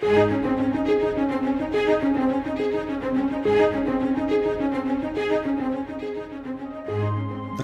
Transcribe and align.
The 0.00 0.08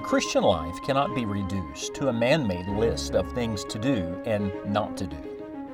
Christian 0.03 0.43
life 0.43 0.75
cannot 0.85 1.15
be 1.15 1.25
reduced 1.25 1.95
to 1.95 2.09
a 2.09 2.13
man 2.13 2.45
made 2.45 2.67
list 2.67 3.15
of 3.15 3.31
things 3.33 3.63
to 3.65 3.79
do 3.79 4.21
and 4.25 4.51
not 4.67 4.95
to 4.97 5.07
do. 5.07 5.17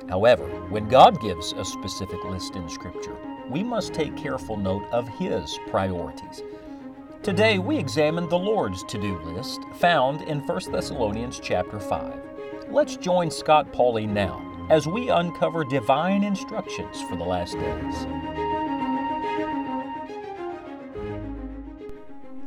However, 0.08 0.46
when 0.70 0.88
God 0.88 1.20
gives 1.20 1.52
a 1.52 1.66
specific 1.66 2.24
list 2.24 2.56
in 2.56 2.66
Scripture, 2.70 3.16
we 3.50 3.62
must 3.62 3.92
take 3.92 4.16
careful 4.16 4.56
note 4.56 4.86
of 4.90 5.06
His 5.06 5.58
priorities. 5.68 6.42
Today 7.22 7.58
we 7.58 7.76
examine 7.76 8.26
the 8.30 8.38
Lord's 8.38 8.84
to-do 8.84 9.18
list 9.18 9.60
found 9.74 10.22
in 10.22 10.40
1 10.40 10.72
Thessalonians 10.72 11.38
chapter 11.40 11.78
5. 11.78 12.14
Let's 12.70 12.96
join 12.96 13.30
Scott 13.30 13.70
Pauley 13.70 14.08
now 14.08 14.53
as 14.70 14.86
we 14.86 15.10
uncover 15.10 15.64
divine 15.64 16.24
instructions 16.24 17.02
for 17.02 17.16
the 17.16 17.24
last 17.24 17.54
days. 17.54 18.06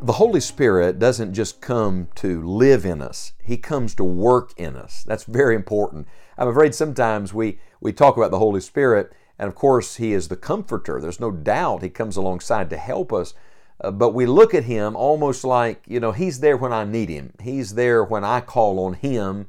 The 0.02 0.14
Holy 0.14 0.40
Spirit 0.40 1.00
doesn't 1.00 1.34
just 1.34 1.60
come 1.62 2.08
to 2.16 2.42
live 2.42 2.86
in 2.86 3.02
us, 3.02 3.34
He 3.44 3.58
comes 3.58 3.94
to 3.96 4.04
work 4.04 4.54
in 4.58 4.76
us. 4.76 5.04
That's 5.04 5.26
very 5.26 5.56
important. 5.56 6.08
I'm 6.38 6.48
afraid 6.48 6.74
sometimes 6.74 7.34
we, 7.34 7.60
we 7.82 7.94
talk 7.94 8.16
about 8.16 8.32
the 8.32 8.40
Holy 8.40 8.62
Spirit, 8.62 9.12
and 9.38 9.48
of 9.48 9.56
course, 9.56 9.98
He 9.98 10.14
is 10.14 10.28
the 10.28 10.38
comforter. 10.38 11.02
There's 11.02 11.20
no 11.20 11.32
doubt 11.32 11.84
He 11.84 11.90
comes 11.90 12.16
alongside 12.16 12.70
to 12.70 12.78
help 12.78 13.12
us. 13.12 13.34
Uh, 13.80 13.92
but 13.92 14.14
we 14.14 14.26
look 14.26 14.54
at 14.54 14.64
Him 14.64 14.96
almost 14.96 15.44
like, 15.44 15.84
you 15.86 16.00
know, 16.00 16.14
He's 16.14 16.40
there 16.40 16.58
when 16.58 16.74
I 16.74 16.84
need 16.84 17.10
Him. 17.10 17.34
He's 17.42 17.76
there 17.76 18.04
when 18.04 18.24
I 18.24 18.42
call 18.42 18.80
on 18.80 18.94
Him 18.94 19.48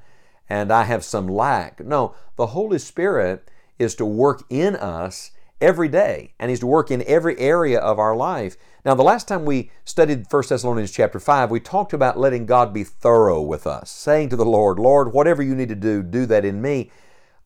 and 0.49 0.73
I 0.73 0.85
have 0.85 1.05
some 1.05 1.27
lack. 1.29 1.85
No, 1.85 2.15
the 2.37 2.49
Holy 2.49 2.79
Spirit 2.79 3.51
is 3.79 3.95
to 3.97 4.05
work 4.05 4.43
in 4.51 4.77
us 4.77 5.31
every 5.61 5.89
day, 5.89 6.35
and 6.39 6.51
He's 6.51 6.61
to 6.61 6.67
work 6.67 6.91
in 6.91 7.03
every 7.07 7.39
area 7.39 7.79
of 7.79 7.99
our 7.99 8.17
life. 8.17 8.57
Now, 8.85 8.95
the 8.95 9.03
last 9.03 9.29
time 9.29 9.45
we 9.45 9.71
studied 9.85 10.27
1 10.31 10.43
Thessalonians 10.49 10.93
chapter 10.93 11.21
5, 11.21 11.51
we 11.51 11.61
talked 11.61 11.93
about 11.93 12.19
letting 12.19 12.47
God 12.47 12.73
be 12.73 12.85
thorough 12.85 13.43
with 13.43 13.67
us, 13.67 13.91
saying 13.91 14.31
to 14.31 14.37
the 14.37 14.45
Lord, 14.45 14.79
Lord, 14.79 15.13
whatever 15.13 15.43
you 15.43 15.55
need 15.55 15.69
to 15.69 15.75
do, 15.75 16.03
do 16.03 16.27
that 16.27 16.45
in 16.45 16.63
me. 16.63 16.91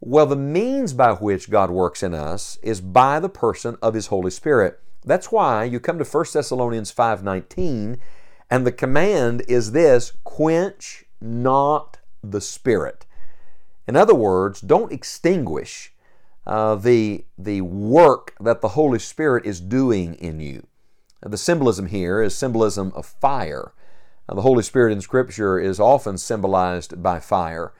Well, 0.00 0.26
the 0.26 0.36
means 0.36 0.92
by 0.92 1.12
which 1.12 1.50
God 1.50 1.70
works 1.70 2.02
in 2.02 2.12
us 2.12 2.58
is 2.62 2.80
by 2.80 3.20
the 3.20 3.28
person 3.28 3.76
of 3.80 3.94
His 3.94 4.08
Holy 4.08 4.30
Spirit. 4.30 4.80
That's 5.04 5.32
why 5.32 5.64
you 5.64 5.80
come 5.80 5.98
to 5.98 6.04
1 6.04 6.24
Thessalonians 6.32 6.92
5:19 6.92 7.98
and 8.52 8.66
the 8.66 8.72
command 8.72 9.42
is 9.48 9.72
this, 9.72 10.12
quench 10.24 11.06
not 11.22 11.96
the 12.22 12.40
Spirit. 12.40 13.06
In 13.86 13.96
other 13.96 14.14
words, 14.14 14.60
don't 14.60 14.92
extinguish 14.92 15.92
uh, 16.46 16.74
the, 16.74 17.24
the 17.38 17.60
work 17.60 18.34
that 18.40 18.60
the 18.60 18.68
Holy 18.68 18.98
Spirit 18.98 19.46
is 19.46 19.60
doing 19.60 20.14
in 20.14 20.40
you. 20.40 20.66
The 21.20 21.38
symbolism 21.38 21.86
here 21.86 22.20
is 22.20 22.34
symbolism 22.34 22.92
of 22.96 23.06
fire. 23.06 23.72
Uh, 24.28 24.34
the 24.34 24.42
Holy 24.42 24.62
Spirit 24.62 24.92
in 24.92 25.00
Scripture 25.00 25.58
is 25.58 25.78
often 25.78 26.18
symbolized 26.18 27.02
by 27.02 27.20
fire. 27.20 27.72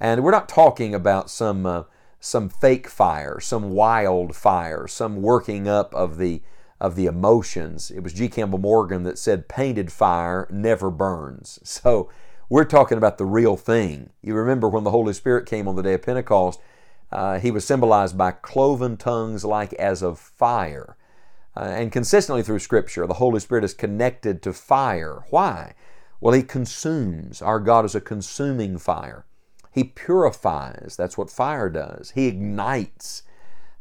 And 0.00 0.22
we're 0.22 0.30
not 0.30 0.48
talking 0.48 0.94
about 0.94 1.30
some, 1.30 1.66
uh, 1.66 1.84
some 2.20 2.48
fake 2.48 2.88
fire, 2.88 3.38
some 3.40 3.70
wild 3.70 4.34
fire, 4.34 4.86
some 4.86 5.20
working 5.20 5.68
up 5.68 5.94
of 5.94 6.16
the, 6.16 6.42
of 6.80 6.96
the 6.96 7.06
emotions. 7.06 7.90
It 7.90 8.00
was 8.00 8.12
G. 8.12 8.28
Campbell 8.28 8.58
Morgan 8.58 9.02
that 9.04 9.18
said, 9.18 9.48
painted 9.48 9.92
fire 9.92 10.46
never 10.50 10.90
burns. 10.90 11.58
So 11.64 12.10
we're 12.48 12.64
talking 12.64 12.98
about 12.98 13.18
the 13.18 13.24
real 13.24 13.56
thing. 13.56 14.10
You 14.22 14.34
remember 14.34 14.68
when 14.68 14.84
the 14.84 14.90
Holy 14.90 15.12
Spirit 15.12 15.46
came 15.46 15.66
on 15.66 15.76
the 15.76 15.82
day 15.82 15.94
of 15.94 16.02
Pentecost, 16.02 16.60
uh, 17.10 17.38
he 17.38 17.50
was 17.50 17.64
symbolized 17.64 18.16
by 18.16 18.32
cloven 18.32 18.96
tongues 18.96 19.44
like 19.44 19.72
as 19.74 20.02
of 20.02 20.18
fire. 20.18 20.96
Uh, 21.56 21.60
and 21.60 21.90
consistently 21.90 22.42
through 22.42 22.58
Scripture, 22.58 23.06
the 23.06 23.14
Holy 23.14 23.40
Spirit 23.40 23.64
is 23.64 23.74
connected 23.74 24.42
to 24.42 24.52
fire. 24.52 25.24
Why? 25.30 25.74
Well, 26.20 26.34
He 26.34 26.42
consumes. 26.42 27.40
Our 27.40 27.58
God 27.58 27.84
is 27.84 27.94
a 27.94 28.00
consuming 28.00 28.78
fire. 28.78 29.24
He 29.72 29.84
purifies. 29.84 30.94
That's 30.96 31.18
what 31.18 31.30
fire 31.30 31.68
does. 31.68 32.12
He 32.14 32.26
ignites. 32.26 33.22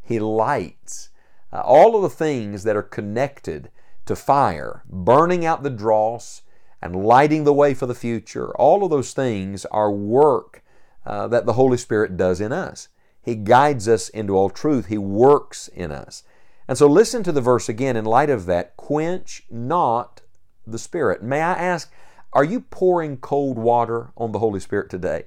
He 0.01 0.19
lights. 0.19 1.09
Uh, 1.51 1.61
all 1.61 1.95
of 1.95 2.01
the 2.01 2.09
things 2.09 2.63
that 2.63 2.75
are 2.75 2.83
connected 2.83 3.69
to 4.05 4.15
fire, 4.15 4.83
burning 4.89 5.45
out 5.45 5.63
the 5.63 5.69
dross 5.69 6.41
and 6.85 7.03
lighting 7.03 7.45
the 7.45 7.53
way 7.53 7.73
for 7.73 7.87
the 7.87 7.95
future, 7.95 8.55
all 8.57 8.83
of 8.83 8.91
those 8.91 9.11
things 9.11 9.65
are 9.65 9.91
work 9.91 10.63
uh, 11.03 11.27
that 11.27 11.47
the 11.47 11.53
Holy 11.53 11.77
Spirit 11.77 12.15
does 12.15 12.39
in 12.39 12.51
us. 12.51 12.89
He 13.23 13.33
guides 13.33 13.87
us 13.87 14.07
into 14.09 14.37
all 14.37 14.51
truth. 14.51 14.85
He 14.85 14.99
works 14.99 15.67
in 15.67 15.91
us. 15.91 16.21
And 16.67 16.77
so 16.77 16.85
listen 16.85 17.23
to 17.23 17.31
the 17.31 17.41
verse 17.41 17.67
again 17.67 17.95
in 17.97 18.05
light 18.05 18.29
of 18.29 18.45
that 18.45 18.77
quench 18.77 19.41
not 19.49 20.21
the 20.67 20.77
Spirit. 20.77 21.23
May 21.23 21.41
I 21.41 21.53
ask, 21.53 21.91
are 22.33 22.43
you 22.43 22.59
pouring 22.61 23.17
cold 23.17 23.57
water 23.57 24.11
on 24.15 24.31
the 24.31 24.39
Holy 24.39 24.59
Spirit 24.59 24.91
today? 24.91 25.23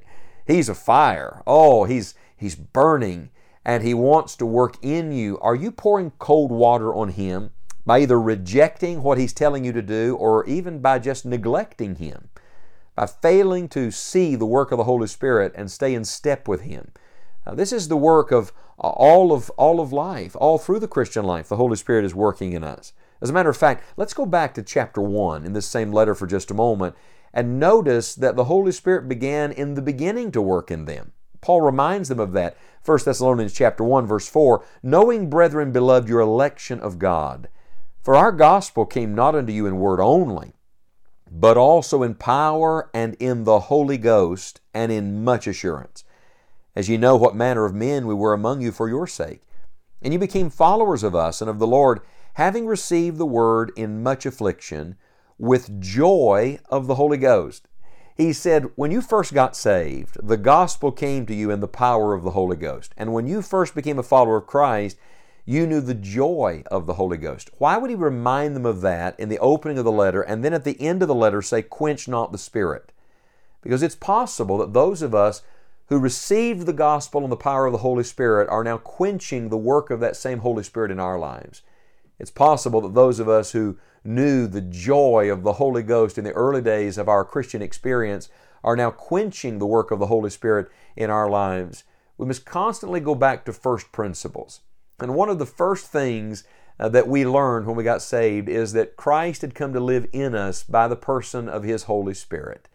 He's 0.46 0.68
a 0.68 0.76
fire. 0.76 1.42
Oh, 1.44 1.84
he's 1.84 2.14
he's 2.36 2.54
burning 2.54 3.30
and 3.64 3.82
he 3.82 3.94
wants 3.94 4.36
to 4.36 4.46
work 4.46 4.76
in 4.80 5.10
you. 5.10 5.40
Are 5.40 5.56
you 5.56 5.72
pouring 5.72 6.12
cold 6.20 6.52
water 6.52 6.94
on 6.94 7.08
him 7.08 7.50
by 7.88 8.00
either 8.00 8.20
rejecting 8.20 9.02
what 9.02 9.18
he's 9.18 9.32
telling 9.32 9.64
you 9.64 9.72
to 9.72 9.82
do 9.82 10.14
or 10.16 10.44
even 10.46 10.78
by 10.78 10.98
just 10.98 11.24
neglecting 11.24 11.96
him? 11.96 12.28
By 12.94 13.06
failing 13.06 13.68
to 13.70 13.90
see 13.90 14.36
the 14.36 14.46
work 14.46 14.70
of 14.70 14.78
the 14.78 14.84
Holy 14.84 15.06
Spirit 15.06 15.52
and 15.56 15.70
stay 15.70 15.94
in 15.94 16.04
step 16.04 16.46
with 16.46 16.60
him. 16.60 16.92
This 17.54 17.72
is 17.72 17.88
the 17.88 17.96
work 17.96 18.30
of 18.30 18.52
uh, 18.78 18.88
all 18.88 19.32
of 19.32 19.50
all 19.50 19.80
of 19.80 19.92
life, 19.92 20.36
all 20.38 20.58
through 20.58 20.80
the 20.80 20.88
Christian 20.88 21.24
life. 21.24 21.48
The 21.48 21.56
Holy 21.56 21.76
Spirit 21.76 22.04
is 22.04 22.14
working 22.14 22.52
in 22.52 22.62
us. 22.62 22.92
As 23.20 23.30
a 23.30 23.32
matter 23.32 23.48
of 23.48 23.56
fact, 23.56 23.84
let's 23.96 24.14
go 24.14 24.26
back 24.26 24.54
to 24.54 24.62
chapter 24.62 25.00
1 25.00 25.44
in 25.44 25.52
this 25.54 25.66
same 25.66 25.90
letter 25.90 26.14
for 26.14 26.26
just 26.26 26.50
a 26.50 26.54
moment 26.54 26.94
and 27.32 27.58
notice 27.58 28.14
that 28.14 28.36
the 28.36 28.44
Holy 28.44 28.72
Spirit 28.72 29.08
began 29.08 29.50
in 29.52 29.74
the 29.74 29.82
beginning 29.82 30.30
to 30.32 30.42
work 30.42 30.70
in 30.70 30.84
them. 30.84 31.12
Paul 31.40 31.62
reminds 31.62 32.08
them 32.08 32.20
of 32.20 32.32
that. 32.32 32.56
1 32.84 32.98
Thessalonians 33.04 33.52
chapter 33.52 33.84
1 33.84 34.06
verse 34.06 34.28
4, 34.28 34.64
knowing 34.82 35.30
brethren 35.30 35.72
beloved 35.72 36.08
your 36.08 36.20
election 36.20 36.80
of 36.80 36.98
God. 36.98 37.48
For 38.02 38.16
our 38.16 38.32
gospel 38.32 38.86
came 38.86 39.14
not 39.14 39.34
unto 39.34 39.52
you 39.52 39.66
in 39.66 39.78
word 39.78 40.00
only, 40.00 40.54
but 41.30 41.56
also 41.56 42.02
in 42.02 42.14
power 42.14 42.90
and 42.94 43.14
in 43.20 43.44
the 43.44 43.60
Holy 43.60 43.98
Ghost 43.98 44.60
and 44.72 44.90
in 44.90 45.24
much 45.24 45.46
assurance 45.46 46.04
as 46.78 46.88
ye 46.88 46.96
know 46.96 47.16
what 47.16 47.34
manner 47.34 47.64
of 47.64 47.74
men 47.74 48.06
we 48.06 48.14
were 48.14 48.32
among 48.32 48.60
you 48.60 48.70
for 48.70 48.88
your 48.88 49.08
sake. 49.08 49.42
And 50.00 50.12
you 50.12 50.18
became 50.20 50.48
followers 50.48 51.02
of 51.02 51.12
us 51.12 51.40
and 51.40 51.50
of 51.50 51.58
the 51.58 51.66
Lord, 51.66 52.00
having 52.34 52.68
received 52.68 53.18
the 53.18 53.26
word 53.26 53.72
in 53.74 54.00
much 54.00 54.24
affliction, 54.24 54.94
with 55.38 55.80
joy 55.80 56.60
of 56.68 56.86
the 56.86 56.94
Holy 56.94 57.16
Ghost. 57.16 57.66
He 58.14 58.32
said, 58.32 58.70
when 58.76 58.92
you 58.92 59.00
first 59.00 59.34
got 59.34 59.56
saved, 59.56 60.16
the 60.22 60.36
gospel 60.36 60.92
came 60.92 61.26
to 61.26 61.34
you 61.34 61.50
in 61.50 61.58
the 61.58 61.66
power 61.66 62.14
of 62.14 62.22
the 62.22 62.30
Holy 62.30 62.56
Ghost. 62.56 62.92
And 62.96 63.12
when 63.12 63.26
you 63.26 63.42
first 63.42 63.74
became 63.74 63.98
a 63.98 64.04
follower 64.04 64.36
of 64.36 64.46
Christ, 64.46 64.98
you 65.48 65.66
knew 65.66 65.80
the 65.80 65.94
joy 65.94 66.62
of 66.70 66.84
the 66.84 66.92
Holy 66.92 67.16
Ghost. 67.16 67.48
Why 67.56 67.78
would 67.78 67.88
he 67.88 67.96
remind 67.96 68.54
them 68.54 68.66
of 68.66 68.82
that 68.82 69.18
in 69.18 69.30
the 69.30 69.38
opening 69.38 69.78
of 69.78 69.86
the 69.86 69.90
letter 69.90 70.20
and 70.20 70.44
then 70.44 70.52
at 70.52 70.64
the 70.64 70.78
end 70.78 71.00
of 71.00 71.08
the 71.08 71.14
letter 71.14 71.40
say, 71.40 71.62
quench 71.62 72.06
not 72.06 72.32
the 72.32 72.36
Spirit? 72.36 72.92
Because 73.62 73.82
it's 73.82 73.94
possible 73.94 74.58
that 74.58 74.74
those 74.74 75.00
of 75.00 75.14
us 75.14 75.40
who 75.86 75.98
received 75.98 76.66
the 76.66 76.74
gospel 76.74 77.22
and 77.22 77.32
the 77.32 77.36
power 77.36 77.64
of 77.64 77.72
the 77.72 77.78
Holy 77.78 78.04
Spirit 78.04 78.46
are 78.50 78.62
now 78.62 78.76
quenching 78.76 79.48
the 79.48 79.56
work 79.56 79.88
of 79.88 80.00
that 80.00 80.16
same 80.16 80.40
Holy 80.40 80.62
Spirit 80.62 80.90
in 80.90 81.00
our 81.00 81.18
lives. 81.18 81.62
It's 82.18 82.30
possible 82.30 82.82
that 82.82 82.92
those 82.92 83.18
of 83.18 83.26
us 83.26 83.52
who 83.52 83.78
knew 84.04 84.46
the 84.46 84.60
joy 84.60 85.32
of 85.32 85.44
the 85.44 85.54
Holy 85.54 85.82
Ghost 85.82 86.18
in 86.18 86.24
the 86.24 86.32
early 86.32 86.60
days 86.60 86.98
of 86.98 87.08
our 87.08 87.24
Christian 87.24 87.62
experience 87.62 88.28
are 88.62 88.76
now 88.76 88.90
quenching 88.90 89.60
the 89.60 89.66
work 89.66 89.90
of 89.90 89.98
the 89.98 90.08
Holy 90.08 90.28
Spirit 90.28 90.68
in 90.94 91.08
our 91.08 91.30
lives. 91.30 91.84
We 92.18 92.26
must 92.26 92.44
constantly 92.44 93.00
go 93.00 93.14
back 93.14 93.46
to 93.46 93.54
first 93.54 93.92
principles. 93.92 94.60
And 95.00 95.14
one 95.14 95.28
of 95.28 95.38
the 95.38 95.46
first 95.46 95.86
things 95.86 96.44
uh, 96.80 96.88
that 96.88 97.08
we 97.08 97.26
learned 97.26 97.66
when 97.66 97.76
we 97.76 97.84
got 97.84 98.02
saved 98.02 98.48
is 98.48 98.72
that 98.72 98.96
Christ 98.96 99.42
had 99.42 99.54
come 99.54 99.72
to 99.72 99.80
live 99.80 100.06
in 100.12 100.34
us 100.34 100.62
by 100.62 100.88
the 100.88 100.96
person 100.96 101.48
of 101.48 101.62
His 101.62 101.84
Holy 101.84 102.14
Spirit. 102.14 102.68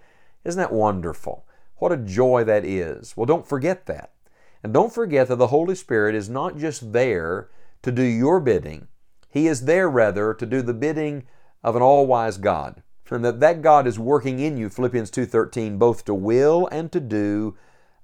Isn't 0.43 0.59
that 0.59 0.73
wonderful? 0.73 1.45
What 1.77 1.91
a 1.91 1.97
joy 1.97 2.43
that 2.45 2.65
is. 2.65 3.15
Well, 3.15 3.25
don't 3.25 3.47
forget 3.47 3.85
that. 3.87 4.11
And 4.61 4.73
don't 4.73 4.93
forget 4.93 5.27
that 5.27 5.37
the 5.37 5.47
Holy 5.47 5.75
Spirit 5.75 6.15
is 6.15 6.29
not 6.29 6.57
just 6.57 6.93
there 6.93 7.49
to 7.81 7.91
do 7.91 8.03
your 8.03 8.39
bidding, 8.39 8.87
He 9.29 9.47
is 9.47 9.65
there 9.65 9.89
rather 9.89 10.33
to 10.33 10.45
do 10.45 10.61
the 10.61 10.73
bidding 10.73 11.23
of 11.63 11.75
an 11.75 11.81
all-wise 11.81 12.37
God. 12.37 12.81
And 13.09 13.23
that 13.23 13.41
that 13.41 13.61
God 13.61 13.85
is 13.85 13.99
working 13.99 14.39
in 14.39 14.57
you, 14.57 14.69
Philippians 14.69 15.11
2.13, 15.11 15.77
both 15.77 16.03
to 16.05 16.15
will 16.15 16.67
and 16.71 16.91
to 16.91 16.99
do 16.99 17.55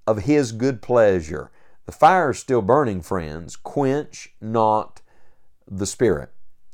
of 0.05 0.19
His 0.23 0.51
good 0.51 0.83
pleasure. 0.83 1.49
The 1.89 1.95
fire 1.95 2.29
is 2.29 2.37
still 2.37 2.61
burning, 2.61 3.01
friends. 3.01 3.55
Quench 3.55 4.31
not 4.39 5.01
the 5.67 5.87
Spirit. 5.87 6.29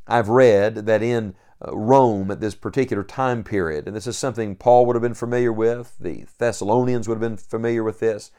I've 0.05 0.27
read 0.27 0.87
that 0.87 1.01
in 1.01 1.35
uh, 1.65 1.73
Rome 1.73 2.31
at 2.31 2.41
this 2.41 2.53
particular 2.53 3.01
time 3.01 3.41
period. 3.41 3.87
And 3.87 3.95
this 3.95 4.07
is 4.07 4.17
something 4.17 4.57
Paul 4.57 4.85
would 4.85 4.97
have 4.97 5.01
been 5.01 5.13
familiar 5.13 5.53
with, 5.53 5.95
the 6.01 6.25
Thessalonians 6.37 7.07
would 7.07 7.15
have 7.15 7.21
been 7.21 7.37
familiar 7.37 7.81
with 7.81 8.01
this. 8.01 8.31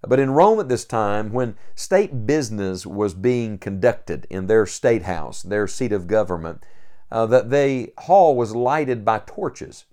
But 0.00 0.18
in 0.18 0.30
Rome 0.30 0.58
at 0.60 0.70
this 0.70 0.86
time, 0.86 1.30
when 1.30 1.56
state 1.74 2.26
business 2.26 2.86
was 2.86 3.12
being 3.12 3.58
conducted 3.58 4.26
in 4.30 4.46
their 4.46 4.64
state 4.64 5.02
house, 5.02 5.42
their 5.42 5.66
seat 5.66 5.92
of 5.92 6.06
government, 6.06 6.64
uh, 7.12 7.26
that 7.26 7.50
the 7.50 7.92
hall 7.98 8.34
was 8.34 8.56
lighted 8.56 9.04
by 9.04 9.18
torches, 9.18 9.84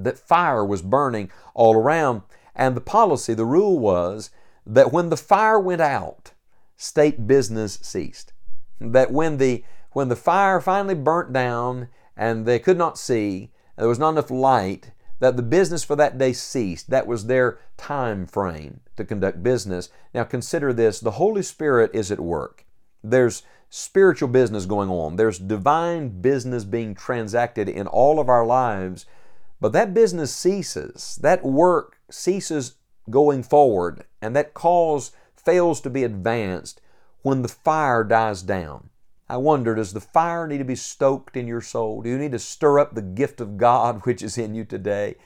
that 0.00 0.18
fire 0.18 0.64
was 0.64 0.82
burning 0.82 1.30
all 1.54 1.76
around, 1.76 2.22
and 2.56 2.76
the 2.76 2.80
policy, 2.80 3.34
the 3.34 3.44
rule 3.44 3.78
was 3.78 4.30
that 4.68 4.92
when 4.92 5.08
the 5.08 5.16
fire 5.16 5.58
went 5.58 5.80
out, 5.80 6.32
state 6.76 7.26
business 7.26 7.78
ceased. 7.82 8.32
That 8.78 9.10
when 9.10 9.38
the 9.38 9.64
when 9.92 10.08
the 10.08 10.16
fire 10.16 10.60
finally 10.60 10.94
burnt 10.94 11.32
down 11.32 11.88
and 12.16 12.44
they 12.44 12.58
could 12.58 12.76
not 12.76 12.98
see, 12.98 13.50
there 13.76 13.88
was 13.88 13.98
not 13.98 14.10
enough 14.10 14.30
light, 14.30 14.92
that 15.18 15.36
the 15.36 15.42
business 15.42 15.82
for 15.82 15.96
that 15.96 16.18
day 16.18 16.32
ceased. 16.32 16.90
That 16.90 17.06
was 17.06 17.26
their 17.26 17.58
time 17.76 18.26
frame 18.26 18.80
to 18.96 19.04
conduct 19.04 19.42
business. 19.42 19.88
Now 20.14 20.24
consider 20.24 20.72
this 20.72 21.00
the 21.00 21.12
Holy 21.12 21.42
Spirit 21.42 21.90
is 21.94 22.12
at 22.12 22.20
work. 22.20 22.66
There's 23.02 23.42
spiritual 23.70 24.28
business 24.28 24.66
going 24.66 24.90
on, 24.90 25.16
there's 25.16 25.38
divine 25.38 26.20
business 26.20 26.64
being 26.64 26.94
transacted 26.94 27.68
in 27.68 27.86
all 27.86 28.20
of 28.20 28.28
our 28.28 28.44
lives, 28.44 29.06
but 29.60 29.72
that 29.72 29.94
business 29.94 30.34
ceases. 30.34 31.18
That 31.22 31.42
work 31.42 31.98
ceases 32.10 32.74
going 33.10 33.42
forward, 33.42 34.04
and 34.20 34.34
that 34.36 34.54
cause 34.54 35.12
fails 35.36 35.80
to 35.80 35.90
be 35.90 36.04
advanced 36.04 36.80
when 37.22 37.42
the 37.42 37.48
fire 37.48 38.04
dies 38.04 38.42
down. 38.42 38.90
I 39.28 39.36
wonder, 39.36 39.74
does 39.74 39.92
the 39.92 40.00
fire 40.00 40.46
need 40.46 40.58
to 40.58 40.64
be 40.64 40.74
stoked 40.74 41.36
in 41.36 41.46
your 41.46 41.60
soul? 41.60 42.00
Do 42.00 42.08
you 42.08 42.18
need 42.18 42.32
to 42.32 42.38
stir 42.38 42.78
up 42.78 42.94
the 42.94 43.02
gift 43.02 43.40
of 43.40 43.58
God 43.58 44.00
which 44.04 44.22
is 44.22 44.38
in 44.38 44.54
you 44.54 44.64
today? 44.64 45.16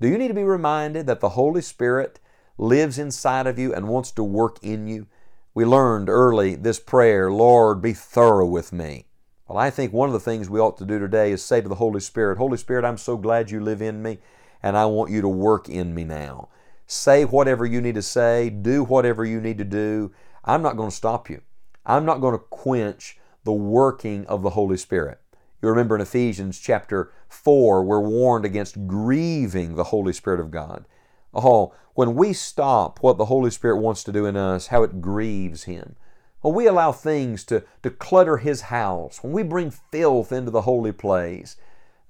Do 0.00 0.08
you 0.08 0.16
need 0.16 0.28
to 0.28 0.34
be 0.34 0.44
reminded 0.44 1.06
that 1.06 1.20
the 1.20 1.30
Holy 1.30 1.60
Spirit 1.60 2.20
lives 2.56 2.98
inside 2.98 3.46
of 3.46 3.58
you 3.58 3.74
and 3.74 3.88
wants 3.88 4.10
to 4.12 4.24
work 4.24 4.58
in 4.62 4.86
you? 4.86 5.06
We 5.52 5.64
learned 5.64 6.08
early 6.08 6.54
this 6.54 6.78
prayer, 6.78 7.30
Lord, 7.30 7.82
be 7.82 7.92
thorough 7.92 8.46
with 8.46 8.72
me. 8.72 9.06
Well, 9.46 9.58
I 9.58 9.68
think 9.68 9.92
one 9.92 10.08
of 10.08 10.12
the 10.12 10.20
things 10.20 10.48
we 10.48 10.60
ought 10.60 10.78
to 10.78 10.86
do 10.86 10.98
today 10.98 11.32
is 11.32 11.44
say 11.44 11.60
to 11.60 11.68
the 11.68 11.74
Holy 11.74 12.00
Spirit, 12.00 12.38
Holy 12.38 12.56
Spirit, 12.56 12.84
I'm 12.84 12.96
so 12.96 13.16
glad 13.16 13.50
you 13.50 13.60
live 13.60 13.82
in 13.82 14.00
me, 14.00 14.20
and 14.62 14.76
I 14.76 14.86
want 14.86 15.10
you 15.10 15.20
to 15.22 15.28
work 15.28 15.68
in 15.68 15.92
me 15.92 16.04
now. 16.04 16.48
Say 16.92 17.24
whatever 17.24 17.64
you 17.64 17.80
need 17.80 17.94
to 17.94 18.02
say, 18.02 18.50
do 18.50 18.82
whatever 18.82 19.24
you 19.24 19.40
need 19.40 19.58
to 19.58 19.64
do. 19.64 20.10
I'm 20.44 20.60
not 20.60 20.76
going 20.76 20.90
to 20.90 20.96
stop 20.96 21.30
you. 21.30 21.40
I'm 21.86 22.04
not 22.04 22.20
going 22.20 22.34
to 22.34 22.44
quench 22.50 23.16
the 23.44 23.52
working 23.52 24.26
of 24.26 24.42
the 24.42 24.50
Holy 24.50 24.76
Spirit. 24.76 25.20
You 25.62 25.68
remember 25.68 25.94
in 25.94 26.00
Ephesians 26.00 26.58
chapter 26.58 27.12
4, 27.28 27.84
we're 27.84 28.00
warned 28.00 28.44
against 28.44 28.88
grieving 28.88 29.76
the 29.76 29.84
Holy 29.84 30.12
Spirit 30.12 30.40
of 30.40 30.50
God. 30.50 30.84
Oh, 31.32 31.72
when 31.94 32.16
we 32.16 32.32
stop 32.32 33.00
what 33.04 33.18
the 33.18 33.26
Holy 33.26 33.52
Spirit 33.52 33.76
wants 33.76 34.02
to 34.02 34.12
do 34.12 34.26
in 34.26 34.36
us, 34.36 34.66
how 34.66 34.82
it 34.82 35.00
grieves 35.00 35.62
Him. 35.64 35.94
When 36.40 36.54
we 36.54 36.66
allow 36.66 36.90
things 36.90 37.44
to, 37.44 37.62
to 37.84 37.90
clutter 37.90 38.38
His 38.38 38.62
house, 38.62 39.22
when 39.22 39.32
we 39.32 39.44
bring 39.44 39.70
filth 39.70 40.32
into 40.32 40.50
the 40.50 40.62
holy 40.62 40.90
place, 40.90 41.54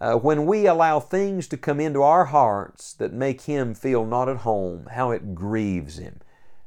uh, 0.00 0.14
when 0.14 0.47
we 0.47 0.67
allow 0.67 0.99
things 0.99 1.47
to 1.49 1.56
come 1.56 1.79
into 1.79 2.02
our 2.02 2.26
hearts 2.26 2.94
that 2.94 3.12
make 3.12 3.43
Him 3.43 3.75
feel 3.75 4.06
not 4.06 4.29
at 4.29 4.38
home, 4.38 4.88
how 4.93 5.11
it 5.11 5.35
grieves 5.35 5.99
Him 5.99 6.20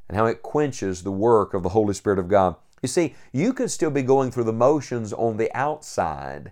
and 0.07 0.17
how 0.17 0.25
it 0.25 0.43
quenches 0.43 1.03
the 1.03 1.11
work 1.11 1.53
of 1.53 1.63
the 1.63 1.69
Holy 1.69 1.93
Spirit 1.93 2.19
of 2.19 2.27
God. 2.27 2.55
You 2.81 2.89
see, 2.89 3.15
you 3.31 3.53
could 3.53 3.71
still 3.71 3.89
be 3.89 4.03
going 4.03 4.29
through 4.29 4.43
the 4.43 4.53
motions 4.53 5.13
on 5.13 5.37
the 5.37 5.49
outside, 5.57 6.51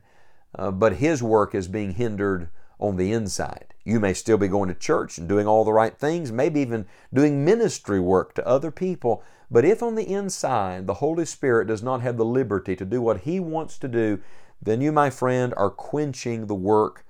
uh, 0.57 0.72
but 0.72 0.95
His 0.95 1.22
work 1.22 1.54
is 1.54 1.68
being 1.68 1.94
hindered 1.94 2.50
on 2.80 2.98
the 2.98 3.12
inside. 3.12 3.74
You 3.84 4.00
may 4.00 4.13
still 4.13 4.38
be 4.38 4.48
going 4.48 4.69
to 4.69 4.75
church 4.75 5.18
and 5.18 5.27
doing 5.27 5.48
all 5.48 5.66
the 5.66 5.74
right 5.74 5.95
things, 5.95 6.31
maybe 6.31 6.62
even 6.62 6.86
doing 7.13 7.45
ministry 7.45 8.00
work 8.00 8.34
to 8.36 8.48
other 8.48 8.72
people. 8.72 9.24
But 9.50 9.66
if 9.66 9.84
on 9.84 9.95
the 9.95 10.10
inside 10.10 10.88
the 10.88 10.95
Holy 10.95 11.25
Spirit 11.25 11.68
does 11.68 11.84
not 11.84 12.01
have 12.01 12.18
the 12.18 12.25
liberty 12.25 12.75
to 12.75 12.86
do 12.86 13.01
what 13.01 13.22
He 13.22 13.39
wants 13.39 13.77
to 13.80 13.88
do, 13.88 14.19
then 14.62 14.81
you, 14.81 14.92
my 14.92 15.10
friend, 15.10 15.54
are 15.58 15.69
quenching 15.69 16.48
the 16.48 16.56
work 16.56 17.06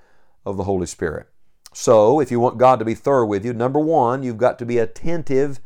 of 0.45 0.57
the 0.57 0.63
Holy 0.63 0.86
Spirit. 0.86 1.27
So, 1.74 2.19
if 2.19 2.31
you 2.31 2.39
want 2.39 2.57
God 2.57 2.80
to 2.80 2.86
be 2.86 2.95
thorough 2.95 3.25
with 3.25 3.45
you, 3.45 3.53
number 3.53 3.80
one, 3.80 4.24
you've 4.24 4.38
got 4.38 4.59
to 4.59 4.65
be 4.65 4.77
attentive 4.77 5.59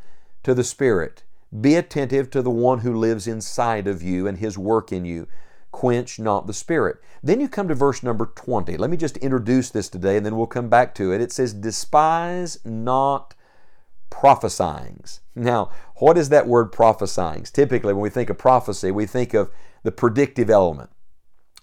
to 0.44 0.54
the 0.54 0.64
Spirit. 0.64 1.24
Be 1.60 1.74
attentive 1.74 2.30
to 2.30 2.42
the 2.42 2.50
one 2.50 2.80
who 2.80 2.94
lives 2.94 3.26
inside 3.26 3.86
of 3.86 4.02
you 4.02 4.26
and 4.26 4.38
his 4.38 4.56
work 4.56 4.92
in 4.92 5.04
you. 5.04 5.26
Quench 5.72 6.18
not 6.18 6.46
the 6.46 6.54
Spirit. 6.54 6.98
Then 7.22 7.40
you 7.40 7.48
come 7.48 7.68
to 7.68 7.74
verse 7.74 8.02
number 8.02 8.26
20. 8.26 8.76
Let 8.76 8.90
me 8.90 8.96
just 8.96 9.16
introduce 9.18 9.70
this 9.70 9.88
today 9.88 10.16
and 10.16 10.24
then 10.24 10.36
we'll 10.36 10.46
come 10.46 10.68
back 10.68 10.94
to 10.96 11.12
it. 11.12 11.20
It 11.20 11.32
says, 11.32 11.52
Despise 11.52 12.58
not 12.64 13.34
prophesyings. 14.10 15.20
Now, 15.34 15.70
what 15.96 16.16
is 16.16 16.28
that 16.30 16.46
word 16.46 16.72
prophesyings? 16.72 17.52
Typically, 17.52 17.92
when 17.92 18.02
we 18.02 18.10
think 18.10 18.30
of 18.30 18.38
prophecy, 18.38 18.90
we 18.90 19.06
think 19.06 19.34
of 19.34 19.50
the 19.82 19.92
predictive 19.92 20.50
element, 20.50 20.90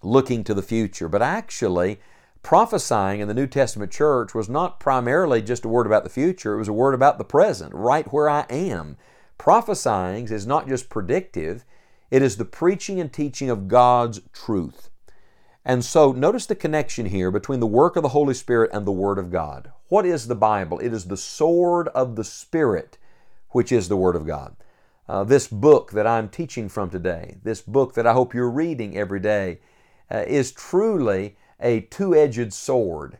looking 0.03 0.43
to 0.43 0.53
the 0.53 0.61
future. 0.61 1.07
But 1.07 1.21
actually, 1.21 1.99
prophesying 2.41 3.19
in 3.19 3.27
the 3.27 3.33
New 3.33 3.47
Testament 3.47 3.91
church 3.91 4.33
was 4.33 4.49
not 4.49 4.79
primarily 4.79 5.41
just 5.41 5.65
a 5.65 5.69
word 5.69 5.85
about 5.85 6.03
the 6.03 6.09
future, 6.09 6.53
it 6.53 6.59
was 6.59 6.67
a 6.67 6.73
word 6.73 6.93
about 6.93 7.17
the 7.17 7.23
present, 7.23 7.73
right 7.73 8.11
where 8.11 8.29
I 8.29 8.45
am. 8.49 8.97
Prophesying 9.37 10.29
is 10.29 10.45
not 10.45 10.67
just 10.67 10.89
predictive, 10.89 11.65
it 12.11 12.21
is 12.21 12.37
the 12.37 12.45
preaching 12.45 12.99
and 12.99 13.11
teaching 13.11 13.49
of 13.49 13.67
God's 13.67 14.21
truth. 14.31 14.89
And 15.65 15.83
so 15.83 16.11
notice 16.11 16.45
the 16.45 16.55
connection 16.55 17.05
here 17.07 17.31
between 17.31 17.59
the 17.61 17.67
work 17.67 17.95
of 17.95 18.03
the 18.03 18.09
Holy 18.09 18.33
Spirit 18.33 18.71
and 18.73 18.85
the 18.85 18.91
Word 18.91 19.17
of 19.17 19.31
God. 19.31 19.71
What 19.87 20.05
is 20.05 20.27
the 20.27 20.35
Bible? 20.35 20.79
It 20.79 20.91
is 20.93 21.05
the 21.05 21.17
sword 21.17 21.87
of 21.89 22.15
the 22.15 22.23
Spirit, 22.23 22.97
which 23.51 23.71
is 23.71 23.87
the 23.87 23.97
Word 23.97 24.15
of 24.15 24.27
God. 24.27 24.55
Uh, 25.07 25.23
this 25.23 25.47
book 25.47 25.91
that 25.91 26.07
I'm 26.07 26.29
teaching 26.29 26.67
from 26.67 26.89
today, 26.89 27.37
this 27.43 27.61
book 27.61 27.93
that 27.93 28.07
I 28.07 28.13
hope 28.13 28.33
you're 28.33 28.49
reading 28.49 28.97
every 28.97 29.19
day, 29.19 29.59
uh, 30.11 30.23
is 30.27 30.51
truly 30.51 31.35
a 31.59 31.81
two 31.81 32.15
edged 32.15 32.53
sword. 32.53 33.17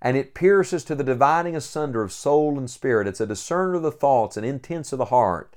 And 0.00 0.16
it 0.16 0.34
pierces 0.34 0.84
to 0.84 0.94
the 0.94 1.04
dividing 1.04 1.56
asunder 1.56 2.02
of 2.02 2.12
soul 2.12 2.58
and 2.58 2.70
spirit. 2.70 3.06
It's 3.06 3.20
a 3.20 3.26
discerner 3.26 3.74
of 3.74 3.82
the 3.82 3.90
thoughts 3.90 4.36
and 4.36 4.44
intents 4.44 4.92
of 4.92 4.98
the 4.98 5.06
heart. 5.06 5.54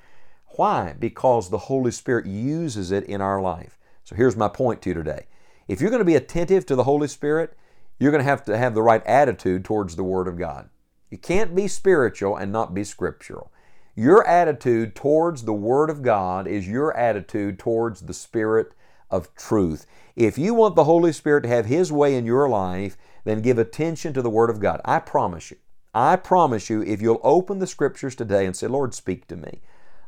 Why? 0.51 0.95
Because 0.97 1.49
the 1.49 1.57
Holy 1.57 1.91
Spirit 1.91 2.25
uses 2.25 2.91
it 2.91 3.03
in 3.03 3.21
our 3.21 3.41
life. 3.41 3.77
So 4.03 4.15
here's 4.15 4.37
my 4.37 4.47
point 4.47 4.81
to 4.83 4.89
you 4.89 4.93
today. 4.93 5.27
If 5.67 5.81
you're 5.81 5.89
going 5.89 5.99
to 5.99 6.05
be 6.05 6.15
attentive 6.15 6.65
to 6.67 6.75
the 6.75 6.85
Holy 6.85 7.09
Spirit, 7.09 7.57
you're 7.99 8.11
going 8.11 8.23
to 8.23 8.29
have 8.29 8.45
to 8.45 8.57
have 8.57 8.73
the 8.73 8.81
right 8.81 9.05
attitude 9.05 9.65
towards 9.65 9.95
the 9.95 10.03
Word 10.03 10.27
of 10.27 10.37
God. 10.37 10.69
You 11.09 11.17
can't 11.17 11.55
be 11.55 11.67
spiritual 11.67 12.37
and 12.37 12.51
not 12.51 12.73
be 12.73 12.83
scriptural. 12.83 13.51
Your 13.95 14.25
attitude 14.25 14.95
towards 14.95 15.43
the 15.43 15.53
Word 15.53 15.89
of 15.89 16.03
God 16.03 16.47
is 16.47 16.67
your 16.67 16.95
attitude 16.95 17.59
towards 17.59 18.01
the 18.01 18.13
Spirit 18.13 18.73
of 19.09 19.33
truth. 19.36 19.86
If 20.15 20.38
you 20.38 20.53
want 20.53 20.75
the 20.75 20.84
Holy 20.86 21.12
Spirit 21.12 21.41
to 21.41 21.50
have 21.50 21.65
His 21.65 21.91
way 21.91 22.15
in 22.15 22.25
your 22.25 22.50
life, 22.50 22.98
then 23.24 23.41
give 23.41 23.58
attention 23.58 24.13
to 24.13 24.22
the 24.22 24.29
Word 24.29 24.50
of 24.50 24.60
God. 24.60 24.81
I 24.86 25.00
promise 25.00 25.51
you, 25.51 25.58
I 25.93 26.15
promise 26.15 26.70
you, 26.70 26.81
if 26.81 27.01
you'll 27.01 27.22
open 27.24 27.60
the 27.60 27.67
Scriptures 27.67 28.15
today 28.15 28.46
and 28.46 28.55
say, 28.55 28.67
Lord, 28.67 28.93
speak 28.93 29.27
to 29.27 29.36
me. 29.36 29.62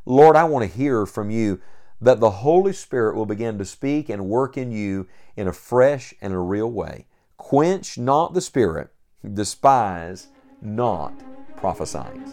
Lord, 0.04 0.36
I 0.36 0.44
want 0.44 0.70
to 0.70 0.78
hear 0.78 1.06
from 1.06 1.30
you 1.30 1.60
that 2.00 2.20
the 2.20 2.30
Holy 2.30 2.72
Spirit 2.72 3.14
will 3.16 3.26
begin 3.26 3.58
to 3.58 3.64
speak 3.64 4.08
and 4.08 4.28
work 4.28 4.56
in 4.56 4.72
you 4.72 5.06
in 5.36 5.46
a 5.46 5.52
fresh 5.52 6.14
and 6.20 6.32
a 6.32 6.38
real 6.38 6.70
way. 6.70 7.06
Quench 7.36 7.98
not 7.98 8.34
the 8.34 8.40
Spirit, 8.40 8.90
despise 9.34 10.28
not 10.62 11.12
prophesying. 11.56 12.24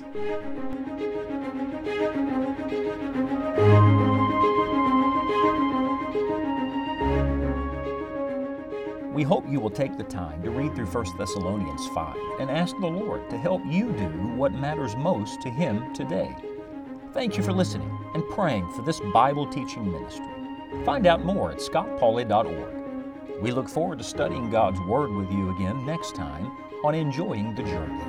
We 9.17 9.23
hope 9.23 9.49
you 9.49 9.59
will 9.59 9.71
take 9.71 9.97
the 9.97 10.03
time 10.03 10.43
to 10.43 10.51
read 10.51 10.75
through 10.75 10.85
1 10.85 11.17
Thessalonians 11.17 11.87
5 11.87 12.15
and 12.39 12.51
ask 12.51 12.79
the 12.79 12.85
Lord 12.85 13.27
to 13.31 13.37
help 13.39 13.65
you 13.65 13.91
do 13.93 14.09
what 14.35 14.53
matters 14.53 14.95
most 14.95 15.41
to 15.41 15.49
Him 15.49 15.91
today. 15.91 16.35
Thank 17.13 17.35
you 17.35 17.41
for 17.41 17.51
listening 17.51 17.89
and 18.13 18.23
praying 18.29 18.71
for 18.73 18.83
this 18.83 19.01
Bible 19.15 19.47
teaching 19.47 19.91
ministry. 19.91 20.27
Find 20.85 21.07
out 21.07 21.25
more 21.25 21.51
at 21.51 21.57
scottpauley.org. 21.57 23.41
We 23.41 23.49
look 23.49 23.67
forward 23.67 23.97
to 23.97 24.03
studying 24.03 24.51
God's 24.51 24.79
Word 24.81 25.09
with 25.09 25.31
you 25.31 25.49
again 25.55 25.83
next 25.83 26.13
time 26.13 26.51
on 26.83 26.93
Enjoying 26.93 27.55
the 27.55 27.63
Journey. 27.63 28.03